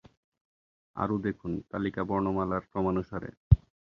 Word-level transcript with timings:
আরও 0.95 1.15
দেখুন- 1.17 1.63
তালিকা 1.71 2.01
বর্ণমালার 2.03 2.63
ক্রমানুসারে। 2.71 3.29